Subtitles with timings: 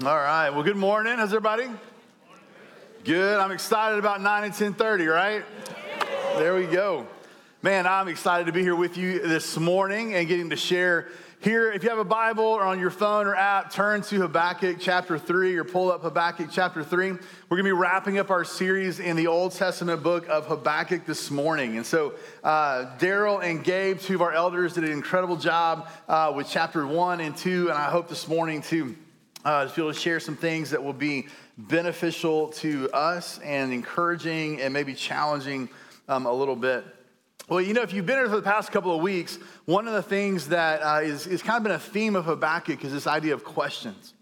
[0.00, 0.48] All right.
[0.50, 1.16] Well, good morning.
[1.16, 1.66] How's everybody?
[3.02, 3.40] Good.
[3.40, 5.44] I'm excited about 9 and 10:30, right?
[6.36, 7.08] There we go.
[7.62, 11.08] Man, I'm excited to be here with you this morning and getting to share
[11.40, 11.72] here.
[11.72, 15.18] If you have a Bible or on your phone or app, turn to Habakkuk chapter
[15.18, 17.10] 3 or pull up Habakkuk chapter 3.
[17.10, 17.18] We're
[17.48, 21.28] going to be wrapping up our series in the Old Testament book of Habakkuk this
[21.28, 21.76] morning.
[21.76, 26.32] And so, uh, Daryl and Gabe, two of our elders, did an incredible job uh,
[26.36, 27.70] with chapter 1 and 2.
[27.70, 28.94] And I hope this morning to
[29.48, 33.72] uh, to be able to share some things that will be beneficial to us and
[33.72, 35.70] encouraging and maybe challenging
[36.06, 36.84] um, a little bit.
[37.48, 39.94] Well, you know, if you've been here for the past couple of weeks, one of
[39.94, 43.06] the things that uh, is is, kind of been a theme of Habakkuk is this
[43.06, 44.12] idea of questions.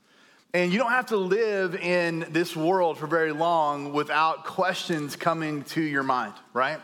[0.54, 5.64] And you don't have to live in this world for very long without questions coming
[5.64, 6.78] to your mind, right?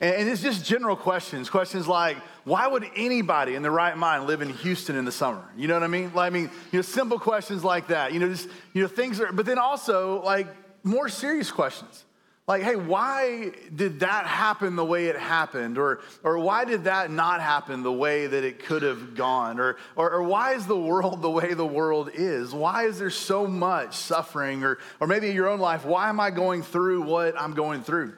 [0.00, 1.48] And it's just general questions.
[1.48, 5.44] Questions like, why would anybody in the right mind live in Houston in the summer?
[5.56, 6.12] You know what I mean?
[6.14, 8.12] Like, I mean, you know, simple questions like that.
[8.12, 10.46] You know, just, you know, things are, but then also like
[10.84, 12.04] more serious questions.
[12.46, 15.76] Like, hey, why did that happen the way it happened?
[15.76, 19.58] Or, or why did that not happen the way that it could have gone?
[19.58, 22.54] Or, or, or why is the world the way the world is?
[22.54, 24.62] Why is there so much suffering?
[24.62, 27.82] Or, or maybe in your own life, why am I going through what I'm going
[27.82, 28.14] through?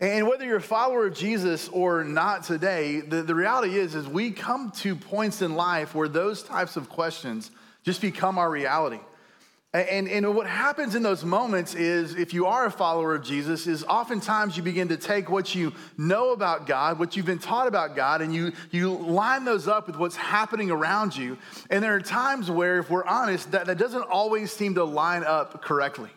[0.00, 4.06] And whether you're a follower of Jesus or not today, the, the reality is, is
[4.06, 7.50] we come to points in life where those types of questions
[7.82, 9.00] just become our reality.
[9.72, 13.66] And, and what happens in those moments is, if you are a follower of Jesus,
[13.66, 17.66] is oftentimes you begin to take what you know about God, what you've been taught
[17.66, 21.36] about God, and you, you line those up with what's happening around you.
[21.68, 25.24] And there are times where, if we're honest, that, that doesn't always seem to line
[25.24, 26.10] up correctly.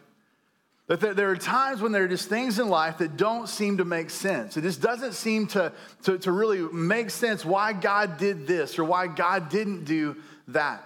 [0.90, 3.86] That there are times when there are just things in life that don't seem to
[3.86, 4.58] make sense.
[4.58, 5.72] It just doesn't seem to,
[6.04, 10.16] to, to really make sense why God did this or why God didn't do
[10.48, 10.84] that.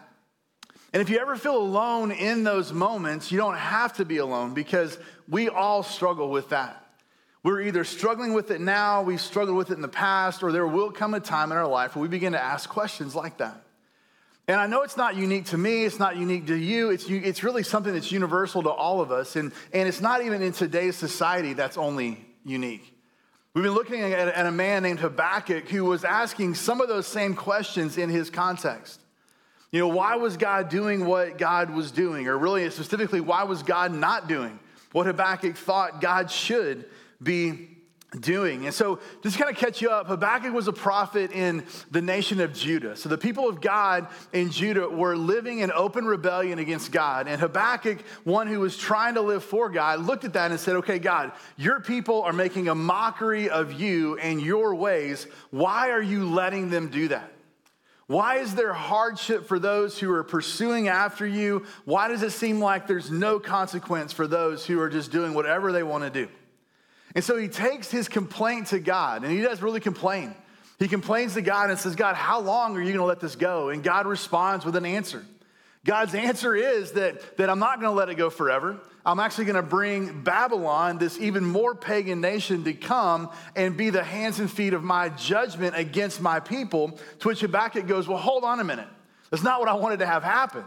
[0.91, 4.53] And if you ever feel alone in those moments, you don't have to be alone
[4.53, 4.97] because
[5.29, 6.85] we all struggle with that.
[7.41, 10.67] We're either struggling with it now, we've struggled with it in the past, or there
[10.67, 13.55] will come a time in our life where we begin to ask questions like that.
[14.47, 17.43] And I know it's not unique to me, it's not unique to you, it's, it's
[17.43, 19.37] really something that's universal to all of us.
[19.37, 22.93] And, and it's not even in today's society that's only unique.
[23.53, 27.07] We've been looking at, at a man named Habakkuk who was asking some of those
[27.07, 28.99] same questions in his context.
[29.71, 32.27] You know, why was God doing what God was doing?
[32.27, 34.59] Or really specifically, why was God not doing
[34.91, 36.85] what Habakkuk thought God should
[37.21, 37.72] be
[38.19, 38.65] doing.
[38.65, 42.39] And so, just kind of catch you up, Habakkuk was a prophet in the nation
[42.39, 42.95] of Judah.
[42.95, 47.27] So, the people of God in Judah were living in open rebellion against God.
[47.27, 50.75] And Habakkuk, one who was trying to live for God, looked at that and said,
[50.77, 55.27] Okay, God, your people are making a mockery of you and your ways.
[55.51, 57.31] Why are you letting them do that?
[58.07, 61.65] Why is there hardship for those who are pursuing after you?
[61.85, 65.71] Why does it seem like there's no consequence for those who are just doing whatever
[65.71, 66.27] they want to do?
[67.15, 70.33] And so he takes his complaint to God, and he does really complain.
[70.79, 73.35] He complains to God and says, God, how long are you going to let this
[73.35, 73.69] go?
[73.69, 75.23] And God responds with an answer.
[75.85, 78.79] God's answer is that, that I'm not going to let it go forever.
[79.05, 83.89] I'm actually going to bring Babylon, this even more pagan nation, to come and be
[83.89, 86.97] the hands and feet of my judgment against my people.
[87.19, 88.87] To which Habakkuk goes, Well, hold on a minute.
[89.29, 90.63] That's not what I wanted to have happen.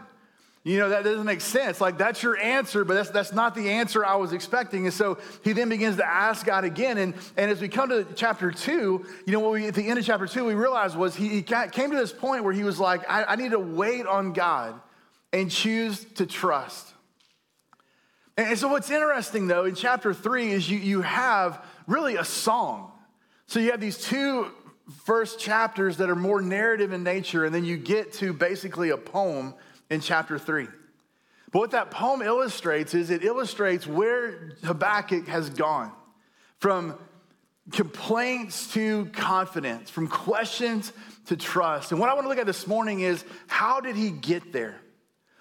[0.66, 1.80] You know, that doesn't make sense.
[1.80, 4.84] Like, that's your answer, but that's, that's not the answer I was expecting.
[4.86, 6.98] And so he then begins to ask God again.
[6.98, 10.00] And, and as we come to chapter two, you know, what we, at the end
[10.00, 12.80] of chapter two, we realized was he, he came to this point where he was
[12.80, 14.74] like, I, I need to wait on God
[15.32, 16.92] and choose to trust.
[18.36, 22.90] And so what's interesting, though, in chapter three is you, you have really a song.
[23.46, 24.48] So you have these two
[25.04, 28.96] first chapters that are more narrative in nature, and then you get to basically a
[28.96, 29.54] poem
[29.90, 30.66] in chapter 3.
[31.52, 35.92] But what that poem illustrates is it illustrates where Habakkuk has gone
[36.58, 36.98] from
[37.72, 40.92] complaints to confidence, from questions
[41.26, 41.92] to trust.
[41.92, 44.76] And what I want to look at this morning is how did he get there?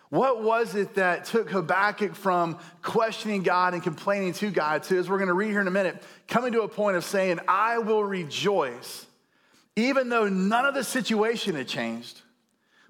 [0.09, 5.09] What was it that took Habakkuk from questioning God and complaining to God to, as
[5.09, 7.79] we're going to read here in a minute, coming to a point of saying, I
[7.79, 9.05] will rejoice,
[9.75, 12.22] even though none of the situation had changed?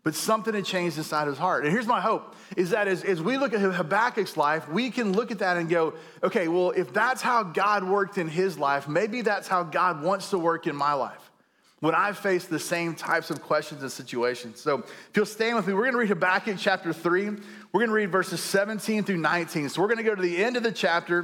[0.06, 1.64] But something had changed inside his heart.
[1.64, 5.14] And here's my hope is that as, as we look at Habakkuk's life, we can
[5.14, 8.88] look at that and go, okay, well, if that's how God worked in his life,
[8.88, 11.32] maybe that's how God wants to work in my life
[11.80, 14.62] when I face the same types of questions and situations.
[14.62, 17.26] So if you'll stand with me, we're going to read Habakkuk chapter 3.
[17.26, 17.40] We're
[17.74, 19.70] going to read verses 17 through 19.
[19.70, 21.22] So we're going to go to the end of the chapter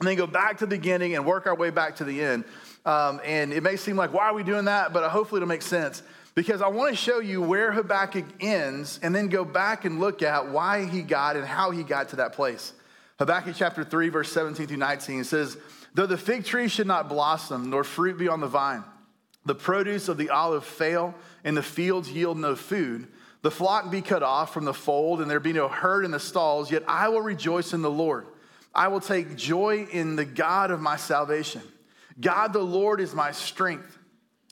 [0.00, 2.44] and then go back to the beginning and work our way back to the end.
[2.86, 4.94] Um, and it may seem like, why are we doing that?
[4.94, 6.02] But hopefully it'll make sense.
[6.34, 10.22] Because I want to show you where Habakkuk ends and then go back and look
[10.22, 12.72] at why he got and how he got to that place.
[13.18, 15.56] Habakkuk chapter 3, verse 17 through 19 says,
[15.94, 18.82] Though the fig tree should not blossom, nor fruit be on the vine,
[19.46, 21.14] the produce of the olive fail,
[21.44, 23.06] and the fields yield no food,
[23.42, 26.18] the flock be cut off from the fold, and there be no herd in the
[26.18, 28.26] stalls, yet I will rejoice in the Lord.
[28.74, 31.62] I will take joy in the God of my salvation.
[32.20, 33.98] God the Lord is my strength.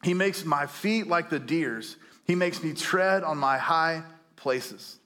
[0.03, 1.97] He makes my feet like the deer's.
[2.25, 4.03] He makes me tread on my high
[4.37, 4.99] places.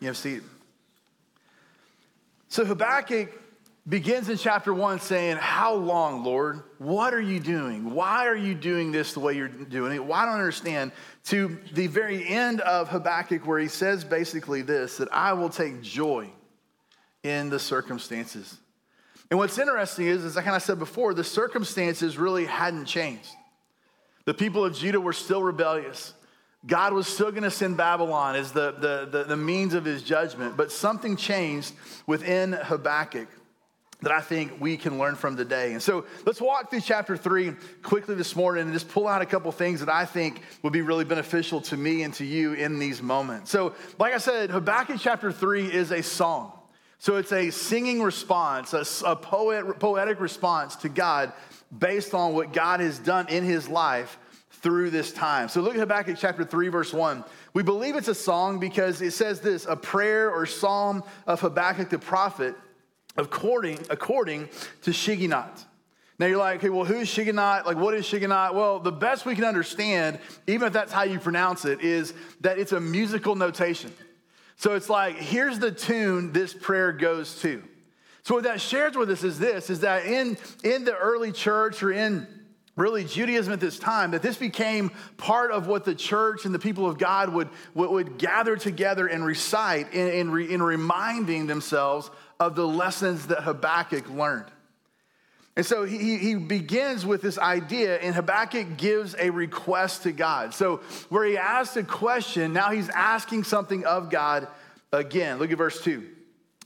[0.00, 0.42] You have seen.
[2.48, 3.30] So Habakkuk
[3.88, 6.62] begins in chapter one saying, How long, Lord?
[6.78, 7.94] What are you doing?
[7.94, 10.04] Why are you doing this the way you're doing it?
[10.04, 10.92] Why don't I understand?
[11.26, 15.82] To the very end of Habakkuk, where he says basically this that I will take
[15.82, 16.30] joy
[17.22, 18.58] in the circumstances.
[19.30, 23.30] And what's interesting is, as I kind of said before, the circumstances really hadn't changed.
[24.24, 26.14] The people of Judah were still rebellious.
[26.64, 30.02] God was still going to send Babylon as the, the, the, the, means of his
[30.02, 31.72] judgment, but something changed
[32.06, 33.28] within Habakkuk
[34.02, 35.72] that I think we can learn from today.
[35.72, 39.26] And so let's walk through chapter three quickly this morning and just pull out a
[39.26, 42.78] couple things that I think would be really beneficial to me and to you in
[42.78, 43.50] these moments.
[43.50, 46.52] So, like I said, Habakkuk chapter three is a song.
[46.98, 51.32] So it's a singing response, a, a poet, poetic response to God
[51.76, 54.18] based on what God has done in his life
[54.50, 55.48] through this time.
[55.48, 57.24] So look at Habakkuk chapter 3, verse 1.
[57.54, 61.90] We believe it's a song because it says this a prayer or psalm of Habakkuk
[61.90, 62.54] the prophet
[63.16, 64.48] according, according
[64.82, 65.64] to Shigionoth.
[66.18, 67.66] Now you're like, okay, well, who's Shigionoth?
[67.66, 68.54] Like, what is Shigionoth?
[68.54, 72.58] Well, the best we can understand, even if that's how you pronounce it, is that
[72.58, 73.92] it's a musical notation.
[74.56, 77.64] So it's like, here's the tune this prayer goes to.
[78.24, 81.82] So what that shares with us is this, is that in, in the early church
[81.82, 82.26] or in
[82.76, 86.58] really Judaism at this time, that this became part of what the church and the
[86.58, 92.10] people of God would, would, gather together and recite in, in, re, in reminding themselves
[92.38, 94.46] of the lessons that Habakkuk learned.
[95.54, 100.54] And so he, he begins with this idea, and Habakkuk gives a request to God.
[100.54, 100.76] So,
[101.10, 104.48] where he asked a question, now he's asking something of God
[104.92, 105.38] again.
[105.38, 106.08] Look at verse 2.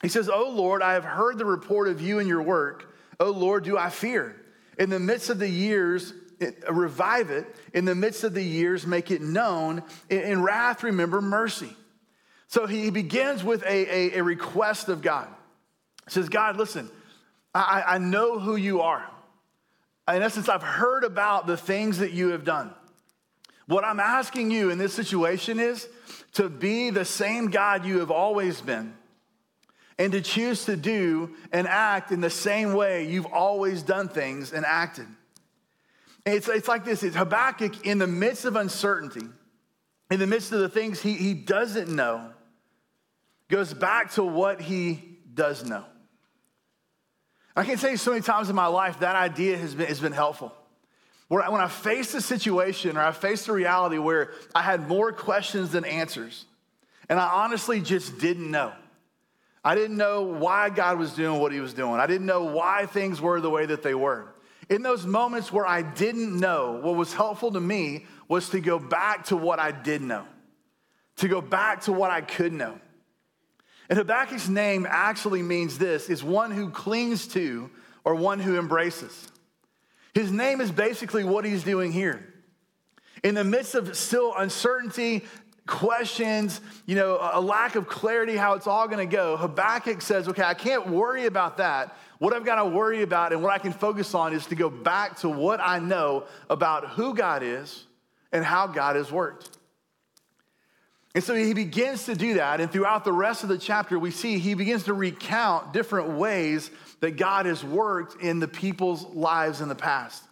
[0.03, 2.93] He says, Oh Lord, I have heard the report of you and your work.
[3.19, 4.37] Oh Lord, do I fear?
[4.79, 7.47] In the midst of the years, eh, revive it.
[7.73, 9.83] In the midst of the years, make it known.
[10.11, 11.75] In wrath, remember mercy.
[12.49, 15.29] So he begins with a, a, a request of God.
[16.05, 16.91] He says, God, listen,
[17.55, 19.05] I, I know who you are.
[20.09, 22.73] In essence, I've heard about the things that you have done.
[23.67, 25.89] What I'm asking you in this situation is
[26.35, 28.95] to be the same God you have always been
[29.99, 34.53] and to choose to do and act in the same way you've always done things
[34.53, 35.07] and acted.
[36.25, 39.27] It's, it's like this it's Habakkuk in the midst of uncertainty,
[40.11, 42.31] in the midst of the things he, he doesn't know,
[43.49, 45.85] goes back to what he does know.
[47.55, 50.01] I can tell you so many times in my life that idea has been, has
[50.01, 50.53] been helpful.
[51.29, 55.11] Where when I faced a situation or I faced a reality where I had more
[55.11, 56.45] questions than answers,
[57.09, 58.73] and I honestly just didn't know.
[59.67, 61.99] I didn't know why God was doing what he was doing.
[61.99, 64.33] I didn't know why things were the way that they were.
[64.69, 68.79] In those moments where I didn't know, what was helpful to me was to go
[68.79, 70.25] back to what I did know,
[71.17, 72.79] to go back to what I could know.
[73.91, 77.69] And Habakkuk's name actually means this is one who clings to
[78.05, 79.33] or one who embraces.
[80.15, 82.25] His name is basically what he's doing here.
[83.25, 85.25] In the midst of still uncertainty,
[85.67, 90.29] questions, you know, a lack of clarity how it's all going to go, Habakkuk says,
[90.29, 91.97] okay, I can't worry about that.
[92.19, 94.71] What I've got to worry about and what I can focus on is to go
[94.71, 97.85] back to what I know about who God is
[98.33, 99.51] and how God has worked.
[101.15, 102.61] And so he begins to do that.
[102.61, 106.71] And throughout the rest of the chapter, we see he begins to recount different ways
[107.01, 110.23] that God has worked in the people's lives in the past.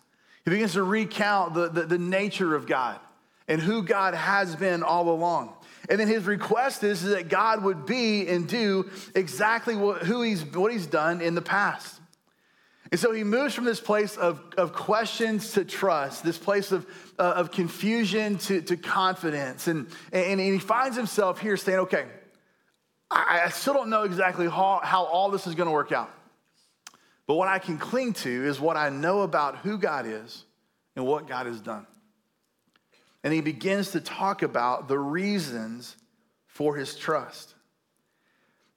[0.45, 3.01] He begins to recount the, the, the nature of God
[3.49, 5.55] and who God has been all along.
[5.89, 10.23] And then his request is, is that God would be and do exactly what, who
[10.23, 12.01] he's, what he's done in the past.
[12.91, 16.87] And so he moves from this place of, of questions to trust, this place of,
[17.19, 19.67] uh, of confusion to, to confidence.
[19.67, 22.07] And, and, and he finds himself here saying, okay,
[23.11, 26.11] I, I still don't know exactly how, how all this is going to work out.
[27.27, 30.45] But what I can cling to is what I know about who God is
[30.95, 31.87] and what God has done.
[33.25, 35.97] And he begins to talk about the reasons
[36.47, 37.55] for his trust.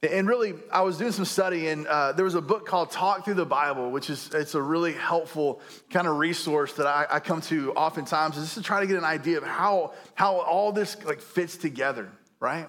[0.02, 3.26] And really, I was doing some study, and uh, there was a book called Talk
[3.26, 7.20] Through the Bible, which is it's a really helpful kind of resource that I, I
[7.20, 11.04] come to oftentimes, just to try to get an idea of how how all this
[11.04, 12.68] like fits together, right?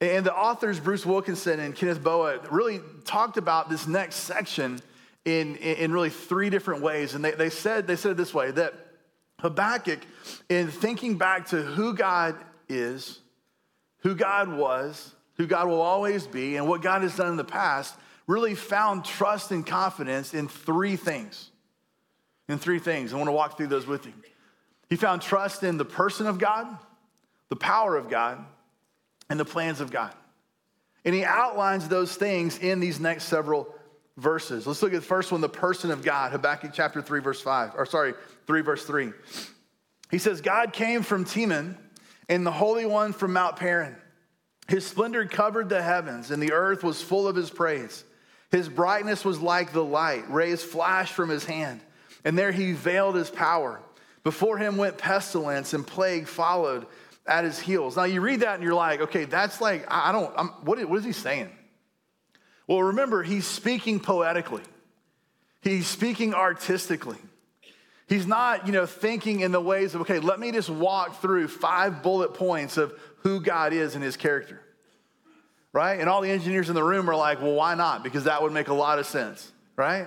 [0.00, 4.80] And the authors Bruce Wilkinson and Kenneth Boa really talked about this next section
[5.24, 8.50] in, in really three different ways, and they, they said they said it this way
[8.50, 8.74] that
[9.40, 10.00] Habakkuk,
[10.48, 12.36] in thinking back to who God
[12.68, 13.20] is,
[13.98, 17.44] who God was who God will always be, and what God has done in the
[17.44, 17.94] past,
[18.26, 21.50] really found trust and confidence in three things.
[22.48, 23.12] In three things.
[23.12, 24.12] I want to walk through those with you.
[24.90, 26.66] He found trust in the person of God,
[27.50, 28.44] the power of God,
[29.30, 30.12] and the plans of God.
[31.04, 33.72] And he outlines those things in these next several
[34.18, 34.66] verses.
[34.66, 37.72] Let's look at the first one, the person of God, Habakkuk chapter 3, verse 5,
[37.76, 38.14] or sorry,
[38.46, 39.12] 3, verse 3.
[40.10, 41.76] He says, God came from Teman
[42.28, 43.96] and the Holy One from Mount Paran.
[44.66, 48.04] His splendor covered the heavens, and the earth was full of his praise.
[48.50, 51.80] His brightness was like the light, rays flashed from his hand,
[52.24, 53.80] and there he veiled his power.
[54.24, 56.86] Before him went pestilence, and plague followed
[57.26, 57.96] at his heels.
[57.96, 60.98] Now you read that and you're like, okay, that's like, I don't, I'm, what, what
[60.98, 61.50] is he saying?
[62.68, 64.62] Well, remember, he's speaking poetically,
[65.62, 67.18] he's speaking artistically.
[68.06, 71.48] He's not, you know, thinking in the ways of, okay, let me just walk through
[71.48, 74.62] five bullet points of who God is and his character.
[75.74, 76.00] Right?
[76.00, 78.02] And all the engineers in the room are like, well, why not?
[78.02, 80.06] Because that would make a lot of sense, right?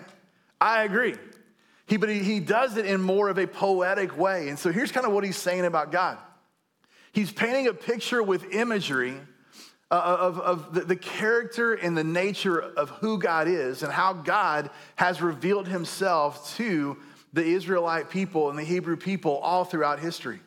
[0.60, 1.14] I agree.
[1.86, 4.50] He, but he, he does it in more of a poetic way.
[4.50, 6.18] And so here's kind of what he's saying about God.
[7.12, 9.14] He's painting a picture with imagery
[9.92, 14.14] uh, of, of the, the character and the nature of who God is and how
[14.14, 16.98] God has revealed himself to
[17.34, 20.40] the Israelite people and the Hebrew people all throughout history.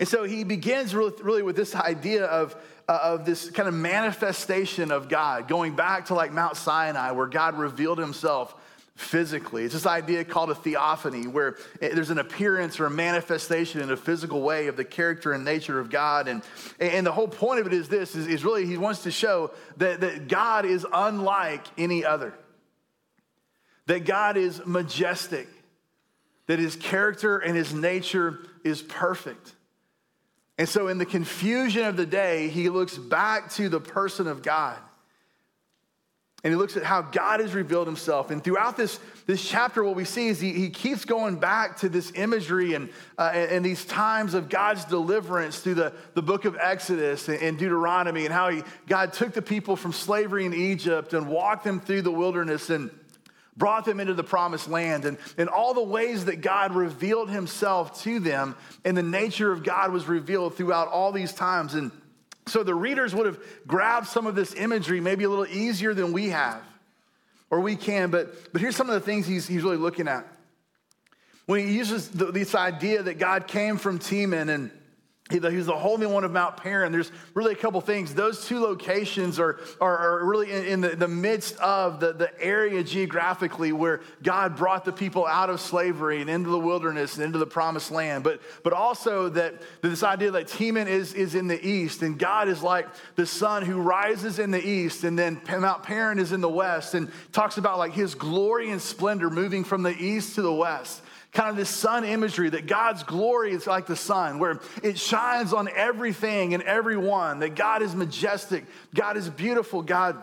[0.00, 2.56] And so he begins really, really with this idea of,
[2.88, 7.26] uh, of this kind of manifestation of God, going back to like Mount Sinai, where
[7.26, 8.54] God revealed himself
[9.00, 9.64] physically.
[9.64, 13.96] It's this idea called a theophany, where there's an appearance or a manifestation in a
[13.96, 16.28] physical way of the character and nature of God.
[16.28, 16.42] And,
[16.78, 19.52] and the whole point of it is this, is, is really he wants to show
[19.78, 22.34] that, that God is unlike any other.
[23.86, 25.48] That God is majestic,
[26.46, 29.54] that his character and his nature is perfect.
[30.58, 34.42] And so, in the confusion of the day, he looks back to the person of
[34.42, 34.78] God.
[36.42, 38.30] And he looks at how God has revealed himself.
[38.30, 41.90] And throughout this, this chapter, what we see is he, he keeps going back to
[41.90, 46.46] this imagery and, uh, and, and, these times of God's deliverance through the, the book
[46.46, 50.54] of Exodus and, and Deuteronomy, and how he, God took the people from slavery in
[50.54, 52.90] Egypt and walked them through the wilderness and
[53.56, 58.02] brought them into the promised land, and, and all the ways that God revealed himself
[58.02, 58.56] to them,
[58.86, 61.74] and the nature of God was revealed throughout all these times.
[61.74, 61.92] And
[62.46, 66.12] so the readers would have grabbed some of this imagery maybe a little easier than
[66.12, 66.62] we have,
[67.50, 70.26] or we can, but, but here's some of the things he's, he's really looking at.
[71.46, 74.70] When he uses the, this idea that God came from Teman and
[75.30, 76.92] He's the Holy One of Mount Paran.
[76.92, 78.14] There's really a couple things.
[78.14, 82.42] Those two locations are, are, are really in, in the, the, midst of the, the
[82.42, 87.24] area geographically where God brought the people out of slavery and into the wilderness and
[87.24, 88.24] into the promised land.
[88.24, 92.48] But, but also that this idea that Teman is, is in the east and God
[92.48, 96.40] is like the sun who rises in the east and then Mount Paran is in
[96.40, 100.42] the west and talks about like his glory and splendor moving from the east to
[100.42, 104.60] the west kind of this sun imagery that God's glory is like the sun, where
[104.82, 110.22] it shines on everything and everyone, that God is majestic, God is beautiful, God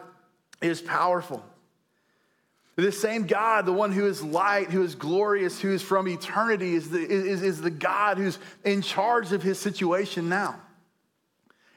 [0.62, 1.44] is powerful.
[2.76, 6.76] The same God, the one who is light, who is glorious, who is from eternity,
[6.76, 10.62] is the, is, is the God who's in charge of his situation now.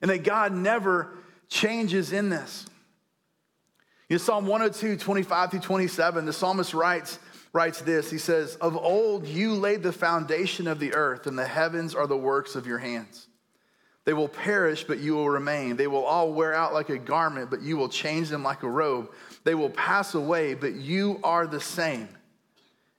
[0.02, 1.16] And that God never
[1.48, 2.66] changes in this.
[4.10, 7.18] In Psalm 102, 25 through 27, the psalmist writes,
[7.52, 11.46] writes this He says, Of old you laid the foundation of the earth, and the
[11.46, 13.26] heavens are the works of your hands.
[14.04, 15.76] They will perish, but you will remain.
[15.76, 18.68] They will all wear out like a garment, but you will change them like a
[18.68, 19.10] robe.
[19.44, 22.08] They will pass away, but you are the same,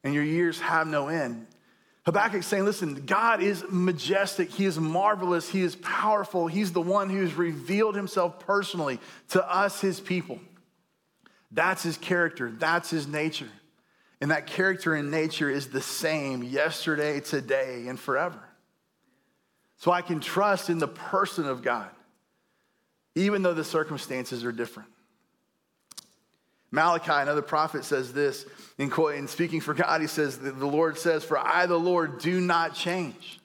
[0.03, 1.47] and your years have no end.
[2.05, 4.49] Habakkuk saying, listen, God is majestic.
[4.49, 5.47] He is marvelous.
[5.47, 6.47] He is powerful.
[6.47, 10.39] He's the one who's revealed himself personally to us, his people.
[11.51, 13.49] That's his character, that's his nature.
[14.21, 18.39] And that character and nature is the same yesterday, today, and forever.
[19.77, 21.89] So I can trust in the person of God,
[23.15, 24.89] even though the circumstances are different.
[26.69, 28.45] Malachi, another prophet, says this
[28.77, 30.01] in, in speaking for God.
[30.01, 33.39] He says, The Lord says, For I, the Lord, do not change.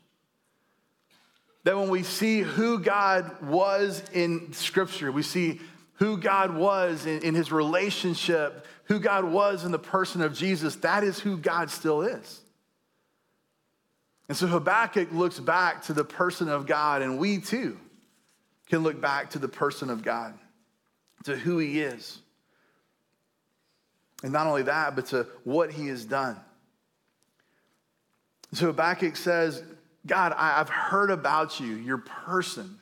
[1.65, 5.61] That when we see who God was in Scripture, we see
[5.95, 10.77] who God was in, in his relationship, who God was in the person of Jesus,
[10.77, 12.41] that is who God still is.
[14.29, 17.79] And so Habakkuk looks back to the person of God, and we too
[18.69, 20.35] can look back to the person of God,
[21.25, 22.19] to who he is.
[24.23, 26.37] And not only that, but to what he has done.
[28.53, 29.63] So Habakkuk says,
[30.07, 32.79] God, I've heard about you, your person.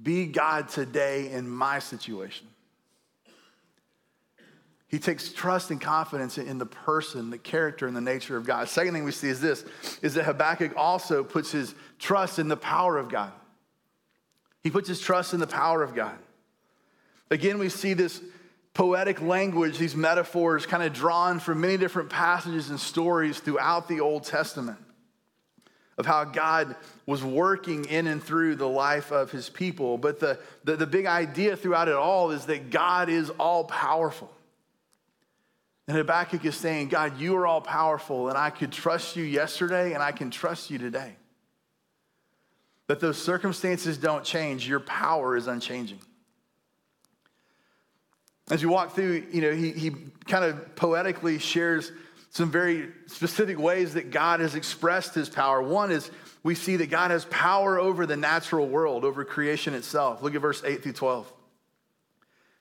[0.00, 2.48] Be God today in my situation.
[4.92, 8.68] He takes trust and confidence in the person, the character, and the nature of God.
[8.68, 9.64] Second thing we see is this
[10.02, 13.32] is that Habakkuk also puts his trust in the power of God.
[14.62, 16.18] He puts his trust in the power of God.
[17.30, 18.20] Again, we see this
[18.74, 24.00] poetic language, these metaphors kind of drawn from many different passages and stories throughout the
[24.00, 24.78] Old Testament
[25.96, 29.96] of how God was working in and through the life of his people.
[29.96, 34.30] But the, the, the big idea throughout it all is that God is all powerful.
[35.88, 39.94] And Habakkuk is saying, God, you are all powerful, and I could trust you yesterday,
[39.94, 41.16] and I can trust you today.
[42.86, 46.00] That those circumstances don't change, your power is unchanging.
[48.50, 49.90] As you walk through, you know, he, he
[50.26, 51.90] kind of poetically shares
[52.30, 55.62] some very specific ways that God has expressed his power.
[55.62, 56.10] One is
[56.42, 60.22] we see that God has power over the natural world, over creation itself.
[60.22, 61.32] Look at verse 8 through 12.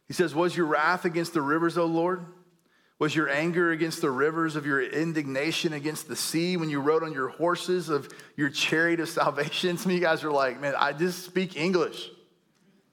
[0.07, 2.25] He says, Was your wrath against the rivers, O Lord?
[3.01, 7.01] Was your anger against the rivers of your indignation against the sea when you rode
[7.01, 9.75] on your horses of your chariot of salvation?
[9.79, 12.11] Some of you guys are like, man, I just speak English,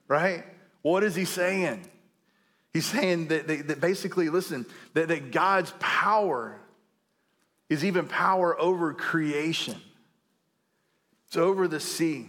[0.07, 0.45] right?
[0.81, 1.87] What is he saying?
[2.73, 6.59] He's saying that, that, that basically, listen, that, that God's power
[7.69, 9.79] is even power over creation.
[11.27, 12.25] It's over the sea,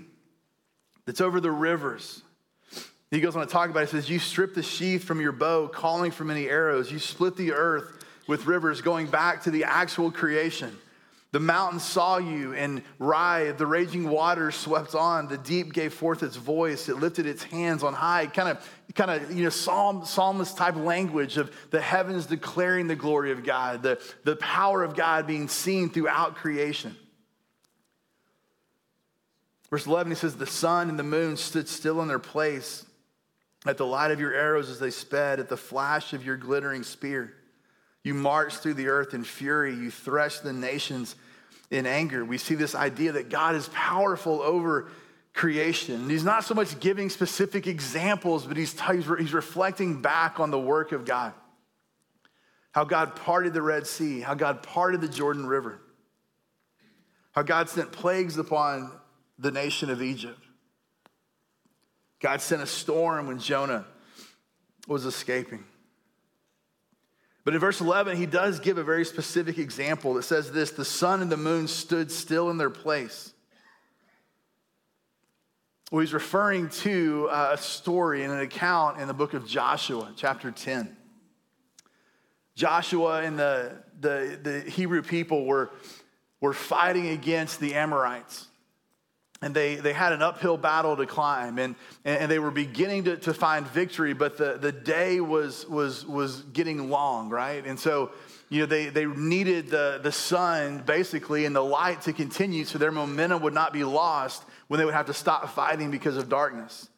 [1.06, 2.22] it's over the rivers.
[3.10, 3.90] He goes on to talk about it.
[3.90, 6.92] He says, You strip the sheath from your bow, calling for many arrows.
[6.92, 10.76] You split the earth with rivers, going back to the actual creation.
[11.32, 13.58] The mountains saw you and writhed.
[13.58, 15.28] The raging waters swept on.
[15.28, 16.88] The deep gave forth its voice.
[16.88, 18.26] It lifted its hands on high.
[18.26, 22.96] Kind of, kind of, you know, psalm, psalmist type language of the heavens declaring the
[22.96, 26.96] glory of God, the, the power of God being seen throughout creation.
[29.70, 32.84] Verse 11, he says, The sun and the moon stood still in their place
[33.66, 36.82] at the light of your arrows as they sped, at the flash of your glittering
[36.82, 37.34] spear.
[38.02, 39.74] You marched through the earth in fury.
[39.74, 41.16] You threshed the nations
[41.70, 42.24] in anger.
[42.24, 44.90] We see this idea that God is powerful over
[45.34, 45.96] creation.
[45.96, 48.78] And he's not so much giving specific examples, but he's,
[49.18, 51.34] he's reflecting back on the work of God.
[52.72, 55.80] How God parted the Red Sea, how God parted the Jordan River,
[57.32, 58.92] how God sent plagues upon
[59.38, 60.38] the nation of Egypt.
[62.20, 63.86] God sent a storm when Jonah
[64.86, 65.64] was escaping.
[67.44, 70.84] But in verse 11, he does give a very specific example that says this the
[70.84, 73.32] sun and the moon stood still in their place.
[75.90, 80.12] Well, he's referring to uh, a story and an account in the book of Joshua,
[80.14, 80.96] chapter 10.
[82.54, 85.72] Joshua and the, the, the Hebrew people were,
[86.40, 88.46] were fighting against the Amorites
[89.42, 91.74] and they, they had an uphill battle to climb and,
[92.04, 96.42] and they were beginning to, to find victory but the, the day was, was, was
[96.52, 97.64] getting long right?
[97.66, 98.12] And so
[98.48, 102.78] you know they, they needed the, the sun basically and the light to continue so
[102.78, 106.28] their momentum would not be lost when they would have to stop fighting because of
[106.28, 106.88] darkness.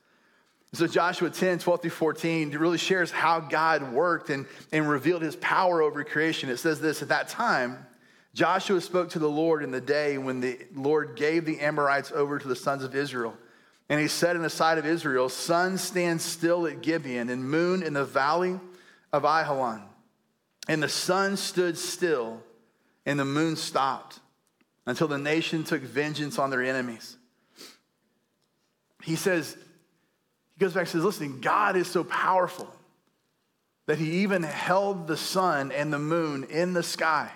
[0.73, 5.37] So joshua 10 12 through 14 really shares how god worked and, and revealed his
[5.37, 6.49] power over creation.
[6.49, 7.87] It says this at that time
[8.35, 12.39] Joshua spoke to the Lord in the day when the Lord gave the Amorites over
[12.39, 13.37] to the sons of Israel.
[13.89, 17.83] And he said in the sight of Israel, Sun stand still at Gibeon, and moon
[17.83, 18.59] in the valley
[19.13, 19.83] of Ajalon.
[20.67, 22.41] And the sun stood still,
[23.05, 24.21] and the moon stopped
[24.87, 27.17] until the nation took vengeance on their enemies.
[29.03, 29.57] He says,
[30.55, 32.73] he goes back and says, Listen, God is so powerful
[33.87, 37.31] that he even held the sun and the moon in the sky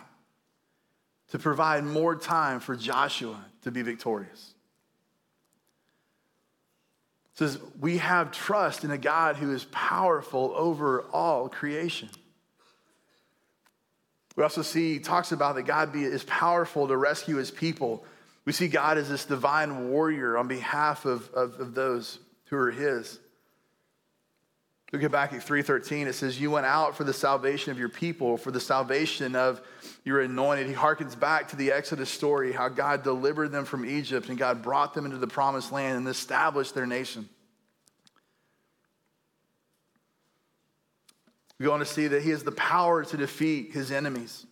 [1.30, 4.54] to provide more time for Joshua to be victorious.
[7.32, 12.08] It says, We have trust in a God who is powerful over all creation.
[14.36, 18.04] We also see, he talks about that God be, is powerful to rescue his people.
[18.44, 22.70] We see God as this divine warrior on behalf of, of, of those who are
[22.70, 23.18] his
[24.96, 27.90] we get back at 3.13 it says you went out for the salvation of your
[27.90, 29.60] people for the salvation of
[30.04, 30.66] your anointed.
[30.66, 34.62] He harkens back to the exodus story how god delivered them from egypt and god
[34.62, 37.28] brought them into the promised land and established their nation.
[41.58, 44.46] We go on to see that he has the power to defeat his enemies.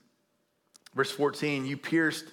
[0.94, 2.26] Verse 14 you pierced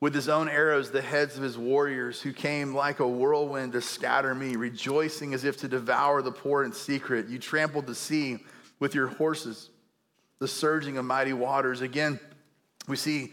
[0.00, 3.80] with his own arrows the heads of his warriors who came like a whirlwind to
[3.80, 7.28] scatter me, rejoicing as if to devour the poor in secret.
[7.28, 8.38] You trampled the sea
[8.78, 9.70] with your horses,
[10.38, 11.80] the surging of mighty waters.
[11.80, 12.20] Again,
[12.86, 13.32] we see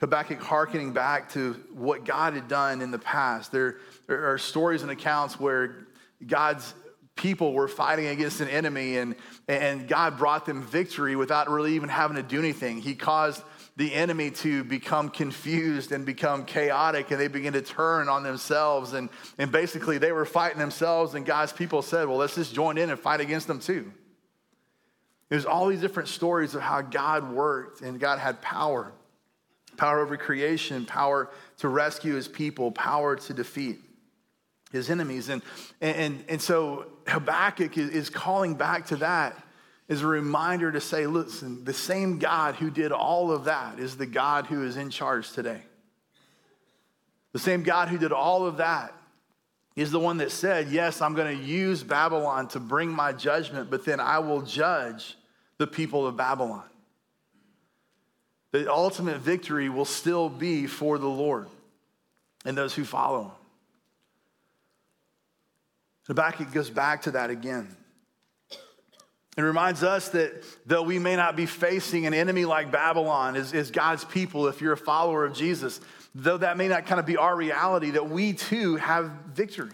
[0.00, 3.50] Habakkuk hearkening back to what God had done in the past.
[3.50, 5.86] There, there are stories and accounts where
[6.26, 6.74] God's
[7.16, 9.14] people were fighting against an enemy and,
[9.48, 12.78] and God brought them victory without really even having to do anything.
[12.78, 13.42] He caused
[13.76, 18.92] the enemy to become confused and become chaotic and they begin to turn on themselves.
[18.92, 22.78] And, and basically they were fighting themselves and god's people said well let's just join
[22.78, 23.92] in and fight against them too.
[25.28, 28.92] There's all these different stories of how god worked and god had power.
[29.76, 33.80] Power over creation power to rescue his people power to defeat
[34.70, 35.28] his enemies.
[35.28, 35.42] And,
[35.80, 39.40] and, and so habakkuk is calling back to that
[39.94, 43.96] is a reminder to say, listen, the same God who did all of that is
[43.96, 45.62] the God who is in charge today.
[47.32, 48.92] The same God who did all of that
[49.76, 53.70] is the one that said, Yes, I'm going to use Babylon to bring my judgment,
[53.70, 55.16] but then I will judge
[55.58, 56.64] the people of Babylon.
[58.50, 61.46] The ultimate victory will still be for the Lord
[62.44, 63.30] and those who follow him.
[66.08, 67.76] Habakkuk goes back to that again.
[69.36, 73.52] It reminds us that though we may not be facing an enemy like Babylon as,
[73.52, 75.80] as God's people, if you're a follower of Jesus,
[76.14, 79.72] though that may not kind of be our reality, that we too have victory.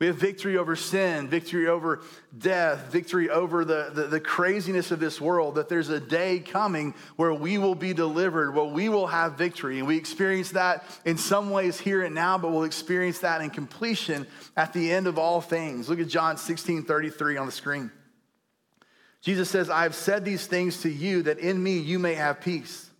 [0.00, 2.02] We have victory over sin, victory over
[2.36, 6.94] death, victory over the, the, the, craziness of this world, that there's a day coming
[7.16, 9.78] where we will be delivered, where we will have victory.
[9.78, 13.50] And we experience that in some ways here and now, but we'll experience that in
[13.50, 15.88] completion at the end of all things.
[15.88, 17.90] Look at John 16 33 on the screen.
[19.24, 22.42] Jesus says, I have said these things to you that in me you may have
[22.42, 22.90] peace.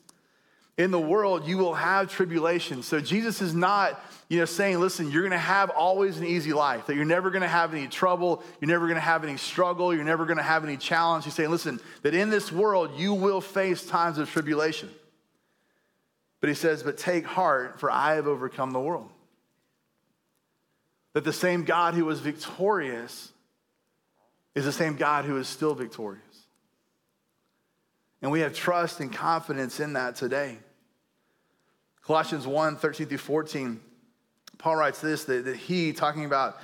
[0.78, 2.82] In the world you will have tribulation.
[2.82, 6.54] So Jesus is not, you know, saying, listen, you're going to have always an easy
[6.54, 9.37] life, that you're never going to have any trouble, you're never going to have any
[9.37, 11.26] struggle, you're never going to have any challenge.
[11.26, 14.88] He's saying, listen, that in this world you will face times of tribulation.
[16.40, 19.10] But he says, but take heart, for I have overcome the world.
[21.12, 23.30] That the same God who was victorious
[24.55, 26.23] is the same God who is still victorious.
[28.23, 30.59] And we have trust and confidence in that today.
[32.03, 33.81] Colossians 1 13 through 14,
[34.59, 36.59] Paul writes this that, that he, talking about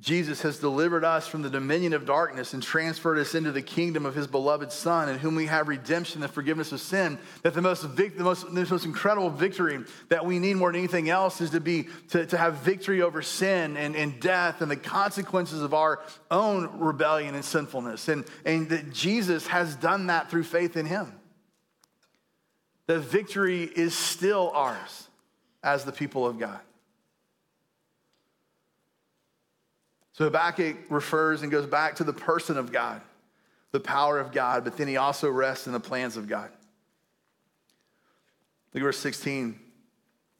[0.00, 4.06] Jesus has delivered us from the dominion of darkness and transferred us into the kingdom
[4.06, 7.18] of his beloved Son, in whom we have redemption and forgiveness of sin.
[7.42, 11.10] That the most, the most, the most incredible victory that we need more than anything
[11.10, 14.76] else is to be to, to have victory over sin and, and death and the
[14.76, 18.06] consequences of our own rebellion and sinfulness.
[18.08, 21.12] And, and that Jesus has done that through faith in him.
[22.86, 25.08] The victory is still ours
[25.64, 26.60] as the people of God.
[30.18, 33.00] So Habakkuk refers and goes back to the person of God,
[33.70, 36.50] the power of God, but then he also rests in the plans of God.
[38.74, 39.60] Look at verse 16.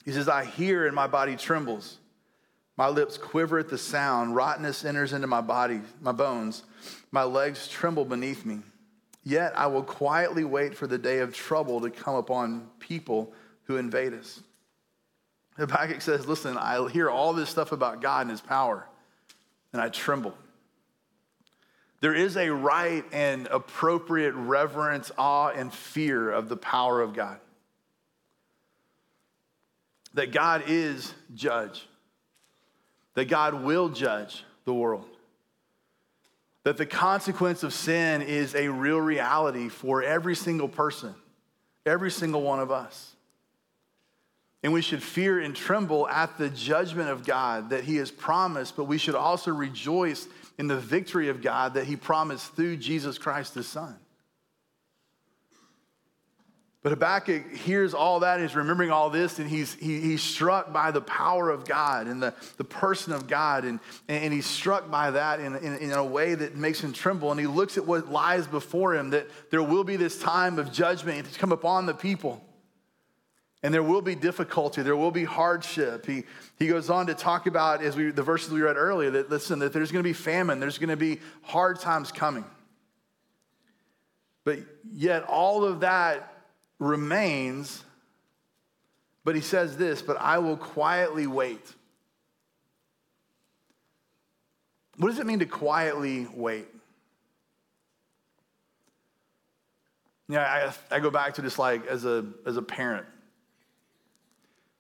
[0.04, 1.98] He says, I hear and my body trembles.
[2.76, 4.34] My lips quiver at the sound.
[4.34, 6.64] Rottenness enters into my body, my bones.
[7.12, 8.58] My legs tremble beneath me.
[9.22, 13.76] Yet I will quietly wait for the day of trouble to come upon people who
[13.76, 14.42] invade us.
[15.56, 18.88] Habakkuk says, Listen, I hear all this stuff about God and his power
[19.72, 20.35] and I tremble.
[22.00, 27.38] There is a right and appropriate reverence, awe, and fear of the power of God.
[30.14, 31.87] That God is judge,
[33.14, 35.09] that God will judge the world,
[36.62, 41.14] that the consequence of sin is a real reality for every single person,
[41.85, 43.16] every single one of us.
[44.62, 48.76] And we should fear and tremble at the judgment of God that He has promised,
[48.76, 50.26] but we should also rejoice
[50.58, 53.96] in the victory of God that He promised through Jesus Christ, His Son.
[56.82, 60.92] But Habakkuk hears all that, he's remembering all this, and he's, he, he's struck by
[60.92, 63.64] the power of God and the, the person of God.
[63.64, 67.32] And, and he's struck by that in, in, in a way that makes him tremble.
[67.32, 70.72] And he looks at what lies before him that there will be this time of
[70.72, 72.42] judgment to come upon the people.
[73.62, 76.06] And there will be difficulty, there will be hardship.
[76.06, 76.24] He,
[76.58, 79.58] he goes on to talk about, as we, the verses we read earlier, that listen,
[79.58, 82.44] that there's going to be famine, there's going to be hard times coming.
[84.44, 84.60] But
[84.92, 86.32] yet, all of that
[86.78, 87.82] remains.
[89.24, 91.74] But he says this, but I will quietly wait.
[94.96, 96.66] What does it mean to quietly wait?
[100.28, 103.06] Yeah, I, I go back to just like as a, as a parent,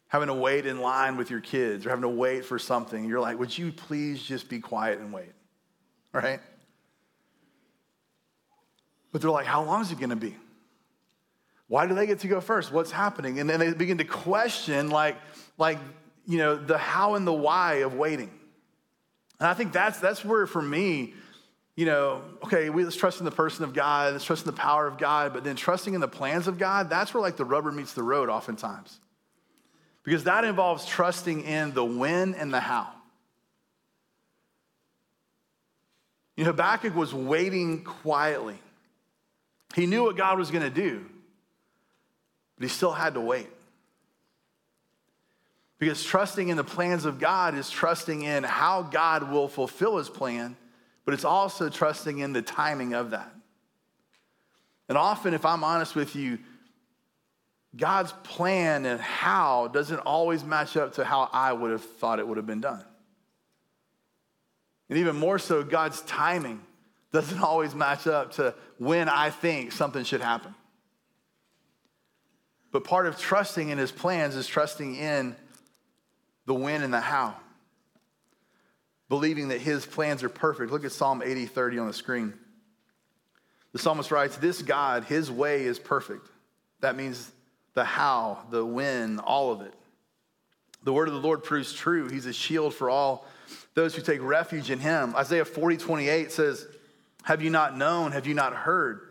[0.08, 3.04] having to wait in line with your kids or having to wait for something.
[3.04, 5.32] You're like, would you please just be quiet and wait?
[6.12, 6.40] Right?
[9.12, 10.34] But they're like, how long is it going to be?
[11.68, 12.72] Why do they get to go first?
[12.72, 13.38] What's happening?
[13.40, 15.16] And then they begin to question, like,
[15.58, 15.78] like
[16.26, 18.30] you know, the how and the why of waiting.
[19.38, 21.14] And I think that's that's where, for me,
[21.76, 24.58] you know, okay, we, let's trust in the person of God, let's trust in the
[24.58, 27.44] power of God, but then trusting in the plans of God, that's where like the
[27.44, 28.98] rubber meets the road oftentimes.
[30.08, 32.88] Because that involves trusting in the when and the how.
[36.34, 38.56] You know, Habakkuk was waiting quietly.
[39.74, 41.04] He knew what God was going to do,
[42.56, 43.50] but he still had to wait.
[45.78, 50.08] Because trusting in the plans of God is trusting in how God will fulfill his
[50.08, 50.56] plan,
[51.04, 53.30] but it's also trusting in the timing of that.
[54.88, 56.38] And often, if I'm honest with you,
[57.76, 62.26] God's plan and how doesn't always match up to how I would have thought it
[62.26, 62.84] would have been done.
[64.88, 66.60] And even more so, God's timing
[67.12, 70.54] doesn't always match up to when I think something should happen.
[72.70, 75.36] But part of trusting in his plans is trusting in
[76.46, 77.34] the when and the how.
[79.08, 80.70] Believing that his plans are perfect.
[80.70, 82.34] Look at Psalm 80 30 on the screen.
[83.72, 86.28] The psalmist writes, This God, his way is perfect.
[86.80, 87.30] That means
[87.78, 89.72] the how, the when, all of it.
[90.82, 92.08] The word of the Lord proves true.
[92.08, 93.24] He's a shield for all
[93.74, 95.14] those who take refuge in him.
[95.14, 96.66] Isaiah 40 28 says,
[97.22, 98.10] Have you not known?
[98.10, 99.02] Have you not heard?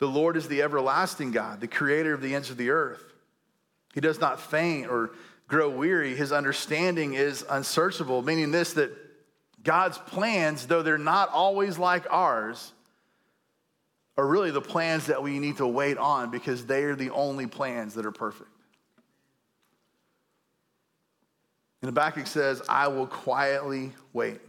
[0.00, 3.04] The Lord is the everlasting God, the creator of the ends of the earth.
[3.94, 5.12] He does not faint or
[5.46, 6.16] grow weary.
[6.16, 8.90] His understanding is unsearchable, meaning this that
[9.62, 12.72] God's plans, though they're not always like ours,
[14.18, 17.46] are really the plans that we need to wait on because they are the only
[17.46, 18.50] plans that are perfect.
[21.80, 24.40] And Habakkuk says, I will quietly wait.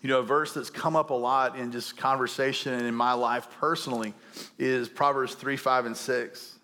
[0.00, 3.14] You know, a verse that's come up a lot in just conversation and in my
[3.14, 4.14] life personally
[4.60, 6.58] is Proverbs 3, 5, and 6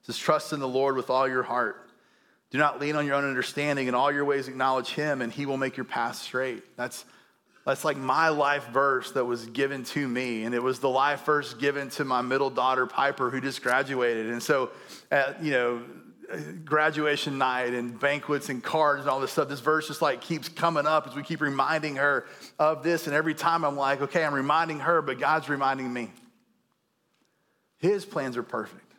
[0.00, 1.90] says, Trust in the Lord with all your heart.
[2.50, 3.88] Do not lean on your own understanding.
[3.88, 6.62] In all your ways, acknowledge him, and he will make your path straight.
[6.78, 7.04] That's,
[7.68, 10.44] that's like my life verse that was given to me.
[10.44, 14.30] And it was the life verse given to my middle daughter, Piper, who just graduated.
[14.30, 14.70] And so,
[15.10, 15.82] at, you know,
[16.64, 20.48] graduation night and banquets and cards and all this stuff, this verse just like keeps
[20.48, 22.24] coming up as we keep reminding her
[22.58, 23.06] of this.
[23.06, 26.10] And every time I'm like, okay, I'm reminding her, but God's reminding me.
[27.76, 28.94] His plans are perfect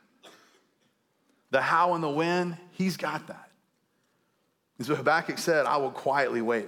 [1.50, 3.50] the how and the when, he's got that.
[4.78, 6.68] And so Habakkuk said, I will quietly wait.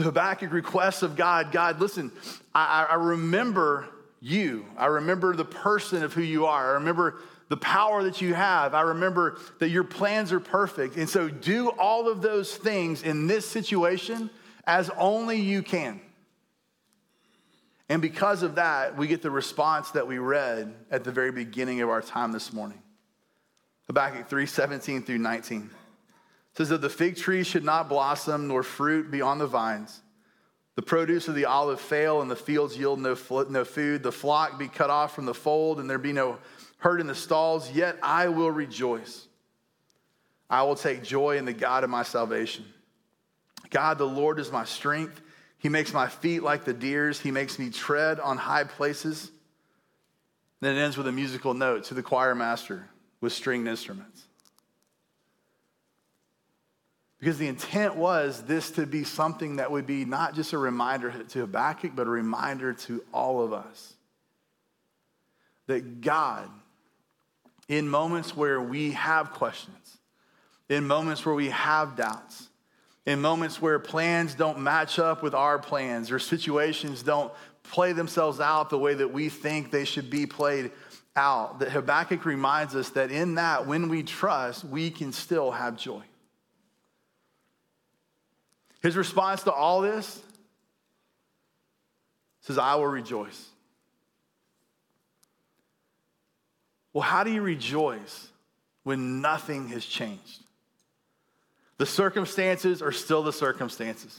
[0.00, 2.10] So Habakkuk requests of God, God, listen,
[2.54, 3.86] I, I remember
[4.18, 4.64] you.
[4.78, 6.70] I remember the person of who you are.
[6.70, 7.18] I remember
[7.50, 8.72] the power that you have.
[8.72, 10.96] I remember that your plans are perfect.
[10.96, 14.30] And so do all of those things in this situation
[14.66, 16.00] as only you can.
[17.90, 21.82] And because of that, we get the response that we read at the very beginning
[21.82, 22.80] of our time this morning.
[23.86, 25.68] Habakkuk 3 17 through 19
[26.52, 30.00] it says that the fig tree should not blossom, nor fruit be on the vines.
[30.76, 33.16] The produce of the olive fail, and the fields yield no,
[33.48, 34.02] no food.
[34.02, 36.38] The flock be cut off from the fold, and there be no
[36.78, 37.70] herd in the stalls.
[37.70, 39.26] Yet I will rejoice.
[40.48, 42.64] I will take joy in the God of my salvation.
[43.70, 45.20] God, the Lord, is my strength.
[45.58, 47.20] He makes my feet like the deer's.
[47.20, 49.30] He makes me tread on high places.
[50.60, 52.88] Then it ends with a musical note to the choir master
[53.20, 54.24] with stringed instruments.
[57.20, 61.12] Because the intent was this to be something that would be not just a reminder
[61.12, 63.92] to Habakkuk, but a reminder to all of us.
[65.66, 66.48] That God,
[67.68, 69.98] in moments where we have questions,
[70.70, 72.48] in moments where we have doubts,
[73.04, 77.32] in moments where plans don't match up with our plans or situations don't
[77.64, 80.70] play themselves out the way that we think they should be played
[81.16, 81.58] out.
[81.58, 86.02] That Habakkuk reminds us that in that, when we trust, we can still have joy.
[88.80, 90.22] His response to all this
[92.40, 93.48] says, I will rejoice.
[96.92, 98.28] Well, how do you rejoice
[98.82, 100.42] when nothing has changed?
[101.76, 104.18] The circumstances are still the circumstances.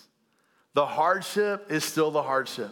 [0.74, 2.72] The hardship is still the hardship.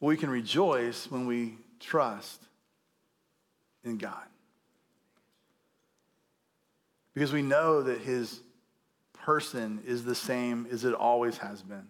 [0.00, 2.42] We can rejoice when we trust
[3.84, 4.24] in God.
[7.14, 8.40] Because we know that his
[9.22, 11.86] person is the same as it always has been.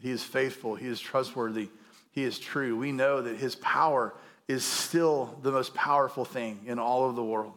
[0.00, 1.70] He is faithful, He is trustworthy,
[2.12, 2.76] He is true.
[2.76, 4.14] We know that His power
[4.46, 7.54] is still the most powerful thing in all of the world.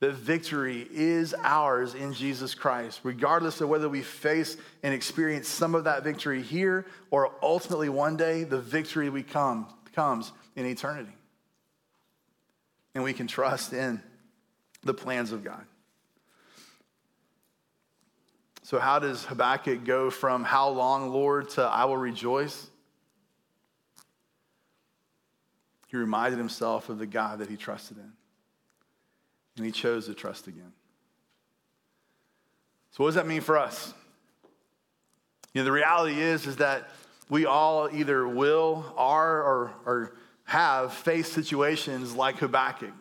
[0.00, 5.74] That victory is ours in Jesus Christ, regardless of whether we face and experience some
[5.74, 11.12] of that victory here or ultimately one day the victory we come comes in eternity.
[12.94, 14.00] And we can trust in
[14.84, 15.64] the plans of God.
[18.68, 22.68] So, how does Habakkuk go from how long, Lord, to I will rejoice?
[25.86, 28.12] He reminded himself of the God that he trusted in.
[29.56, 30.74] And he chose to trust again.
[32.90, 33.94] So, what does that mean for us?
[35.54, 36.90] You know, the reality is, is that
[37.30, 42.92] we all either will, are, or, or have faced situations like Habakkuk.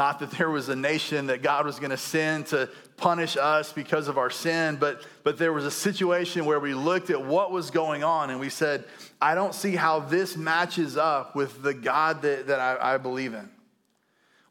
[0.00, 3.70] Not that there was a nation that God was going to send to punish us
[3.70, 7.52] because of our sin, but, but there was a situation where we looked at what
[7.52, 8.86] was going on and we said,
[9.20, 13.34] I don't see how this matches up with the God that, that I, I believe
[13.34, 13.50] in,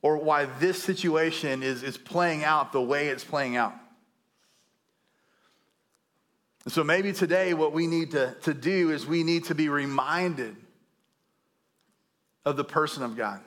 [0.03, 3.73] or why this situation is, is playing out the way it's playing out.
[6.65, 9.67] And so maybe today, what we need to, to do is we need to be
[9.67, 10.55] reminded
[12.45, 13.41] of the person of God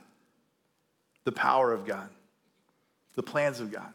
[1.25, 2.09] the power of God,
[3.15, 3.93] the plans of God,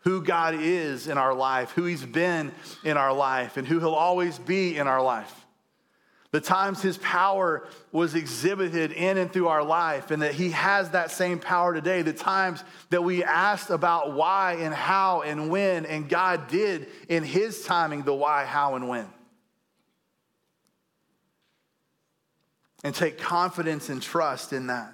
[0.00, 2.52] who God is in our life, who He's been
[2.84, 5.34] in our life, and who He'll always be in our life.
[6.30, 10.90] The times His power was exhibited in and through our life, and that He has
[10.90, 12.02] that same power today.
[12.02, 17.24] The times that we asked about why and how and when, and God did in
[17.24, 19.06] His timing the why, how, and when.
[22.84, 24.92] And take confidence and trust in that.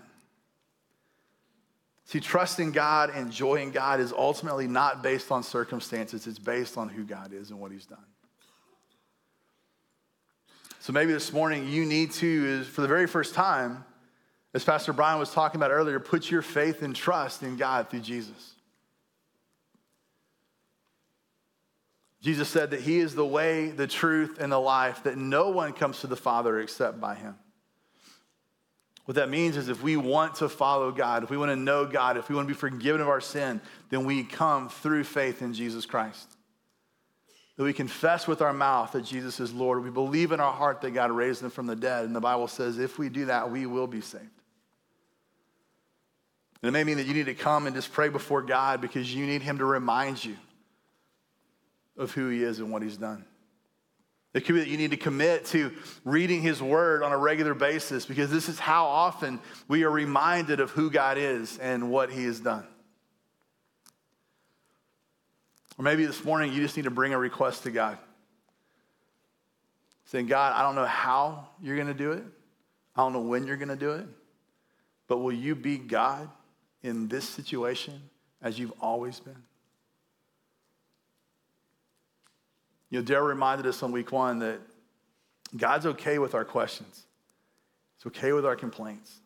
[2.06, 6.76] See, trusting God and joy in God is ultimately not based on circumstances, it's based
[6.76, 8.04] on who God is and what He's done.
[10.80, 13.84] So maybe this morning you need to, for the very first time,
[14.52, 18.00] as Pastor Brian was talking about earlier, put your faith and trust in God through
[18.00, 18.52] Jesus.
[22.20, 25.72] Jesus said that He is the way, the truth, and the life, that no one
[25.72, 27.34] comes to the Father except by Him.
[29.04, 31.84] What that means is if we want to follow God, if we want to know
[31.84, 35.42] God, if we want to be forgiven of our sin, then we come through faith
[35.42, 36.30] in Jesus Christ.
[37.56, 39.84] That we confess with our mouth that Jesus is Lord.
[39.84, 42.06] We believe in our heart that God raised him from the dead.
[42.06, 44.24] And the Bible says if we do that, we will be saved.
[46.62, 49.14] And it may mean that you need to come and just pray before God because
[49.14, 50.36] you need him to remind you
[51.98, 53.24] of who he is and what he's done.
[54.34, 55.72] It could be that you need to commit to
[56.04, 60.58] reading His Word on a regular basis because this is how often we are reminded
[60.58, 62.66] of who God is and what He has done.
[65.78, 67.98] Or maybe this morning you just need to bring a request to God.
[70.06, 72.24] Saying, God, I don't know how you're going to do it,
[72.96, 74.06] I don't know when you're going to do it,
[75.06, 76.28] but will you be God
[76.82, 78.02] in this situation
[78.42, 79.42] as you've always been?
[82.90, 84.60] You know, Daryl reminded us on week one that
[85.56, 87.06] God's okay with our questions.
[87.96, 89.20] He's okay with our complaints.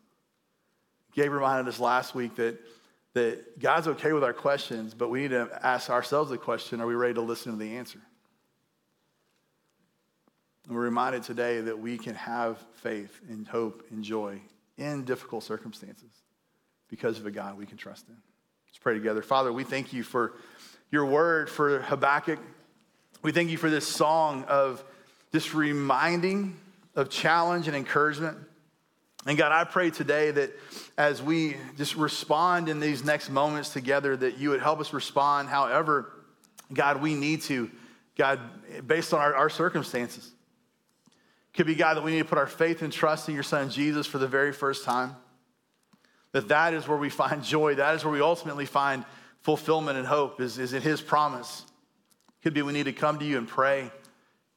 [1.13, 2.59] Gabe reminded us last week that,
[3.13, 6.87] that God's okay with our questions, but we need to ask ourselves the question, are
[6.87, 7.99] we ready to listen to the answer?
[10.65, 14.39] And we're reminded today that we can have faith and hope and joy
[14.77, 16.11] in difficult circumstances
[16.89, 18.15] because of a God we can trust in.
[18.67, 19.23] Let's pray together.
[19.23, 20.33] Father, we thank you for
[20.91, 22.39] your word for Habakkuk.
[23.21, 24.81] We thank you for this song of
[25.33, 26.55] just reminding
[26.95, 28.37] of challenge and encouragement.
[29.25, 30.51] And God, I pray today that
[30.97, 35.49] as we just respond in these next moments together, that you would help us respond
[35.49, 36.13] however,
[36.73, 37.69] God, we need to,
[38.17, 38.39] God,
[38.87, 40.31] based on our, our circumstances.
[41.53, 43.69] Could be, God, that we need to put our faith and trust in your son
[43.69, 45.17] Jesus for the very first time.
[46.31, 47.75] That that is where we find joy.
[47.75, 49.03] That is where we ultimately find
[49.41, 51.65] fulfillment and hope, is, is in his promise.
[52.43, 53.91] Could be we need to come to you and pray.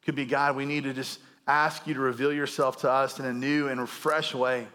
[0.05, 3.25] Could be, God, we need to just ask you to reveal yourself to us in
[3.25, 4.66] a new and fresh way.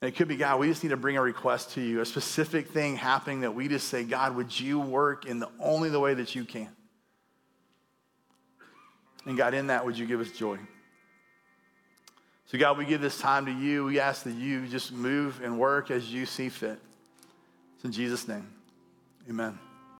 [0.00, 2.06] And it could be, God, we just need to bring a request to you, a
[2.06, 5.98] specific thing happening that we just say, God, would you work in the only the
[5.98, 6.68] way that you can?
[9.26, 10.58] And God, in that, would you give us joy?
[12.46, 13.84] So, God, we give this time to you.
[13.84, 16.78] We ask that you just move and work as you see fit.
[17.74, 18.48] It's in Jesus' name.
[19.28, 19.58] Amen.